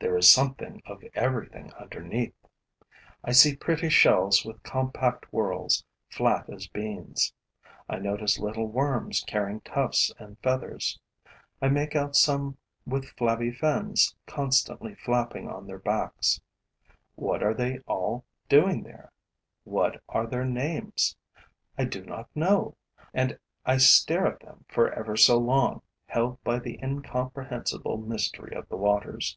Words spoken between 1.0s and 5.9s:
everything underneath. I see pretty shells with compact whorls,